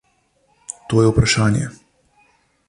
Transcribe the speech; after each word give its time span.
To 0.93 1.03
je 1.03 1.11
vprašanje. 1.11 1.65